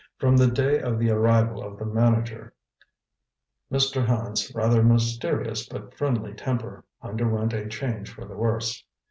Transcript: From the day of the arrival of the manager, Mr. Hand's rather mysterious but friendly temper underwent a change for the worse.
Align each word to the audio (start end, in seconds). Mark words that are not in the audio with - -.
From 0.17 0.35
the 0.35 0.47
day 0.47 0.79
of 0.81 0.97
the 0.97 1.11
arrival 1.11 1.61
of 1.61 1.77
the 1.77 1.85
manager, 1.85 2.55
Mr. 3.71 4.03
Hand's 4.03 4.51
rather 4.55 4.81
mysterious 4.81 5.69
but 5.69 5.93
friendly 5.93 6.33
temper 6.33 6.83
underwent 7.03 7.53
a 7.53 7.67
change 7.69 8.09
for 8.09 8.25
the 8.25 8.35
worse. 8.35 8.83